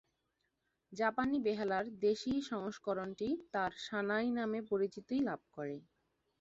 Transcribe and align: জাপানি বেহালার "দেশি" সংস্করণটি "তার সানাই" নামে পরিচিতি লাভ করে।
জাপানি 0.93 1.37
বেহালার 1.39 1.85
"দেশি" 1.99 2.33
সংস্করণটি 2.51 3.29
"তার 3.53 3.71
সানাই" 3.85 4.27
নামে 4.37 4.59
পরিচিতি 4.69 5.15
লাভ 5.27 5.41
করে। 5.51 5.75